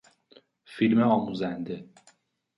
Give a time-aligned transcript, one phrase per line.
[0.65, 1.89] فیلم آموزنده